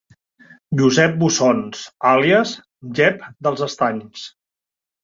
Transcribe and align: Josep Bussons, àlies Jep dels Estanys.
Josep 0.79 1.13
Bussons, 1.23 1.83
àlies 2.15 2.55
Jep 3.03 3.31
dels 3.49 3.67
Estanys. 3.71 4.31